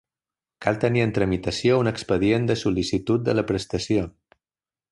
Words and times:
Cal 0.65 0.77
tenir 0.83 1.03
en 1.07 1.13
tramitació 1.17 1.77
un 1.83 1.91
expedient 1.91 2.47
de 2.53 2.57
sol·licitud 2.63 3.27
de 3.29 3.37
la 3.37 3.45
prestació. 3.53 4.09